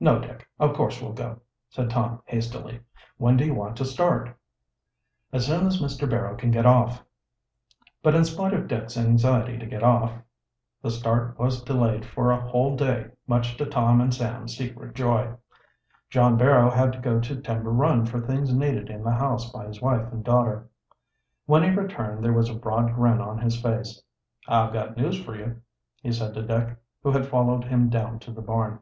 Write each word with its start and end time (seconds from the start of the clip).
"No, 0.00 0.18
Dick, 0.18 0.48
of 0.58 0.72
course 0.74 1.02
we'll 1.02 1.12
go," 1.12 1.40
said 1.68 1.90
Tom 1.90 2.22
hastily. 2.24 2.80
"When 3.18 3.36
do 3.36 3.44
you 3.44 3.52
want 3.52 3.76
to 3.76 3.84
start?" 3.84 4.34
"As 5.30 5.44
soon 5.44 5.66
as 5.66 5.78
Mr. 5.82 6.08
Barrow 6.08 6.36
can 6.36 6.50
get 6.50 6.64
off." 6.64 7.04
But, 8.02 8.14
in 8.14 8.24
spite 8.24 8.54
of 8.54 8.66
Dick's 8.66 8.96
anxiety 8.96 9.58
to 9.58 9.66
get 9.66 9.82
off, 9.82 10.12
the 10.80 10.90
start 10.90 11.38
was 11.38 11.60
delayed 11.62 12.06
for 12.06 12.30
a 12.30 12.40
whole 12.40 12.76
day, 12.76 13.08
much 13.26 13.58
to 13.58 13.66
Tom 13.66 14.00
and 14.00 14.14
Sam's 14.14 14.56
secret 14.56 14.94
joy. 14.94 15.34
John 16.08 16.38
Barrow 16.38 16.70
had 16.70 16.94
to 16.94 16.98
go 16.98 17.20
to 17.20 17.42
Timber 17.42 17.70
Run 17.70 18.06
for 18.06 18.20
things 18.22 18.54
needed 18.56 18.88
in 18.88 19.04
the 19.04 19.12
house 19.12 19.52
by 19.52 19.66
his 19.66 19.82
wife 19.82 20.10
and 20.10 20.24
daughter. 20.24 20.66
When 21.44 21.62
he 21.62 21.68
returned 21.68 22.24
there 22.24 22.32
was 22.32 22.48
a 22.48 22.54
broad 22.54 22.94
grin 22.94 23.20
on 23.20 23.36
his 23.38 23.60
face. 23.60 24.00
"I've 24.48 24.72
got 24.72 24.96
news 24.96 25.22
for 25.22 25.36
you," 25.36 25.60
he 26.02 26.10
said 26.10 26.32
to 26.36 26.42
Dick, 26.42 26.74
who 27.02 27.10
had 27.10 27.26
followed 27.26 27.64
him 27.64 27.90
down 27.90 28.18
to 28.20 28.32
the 28.32 28.40
barn. 28.40 28.80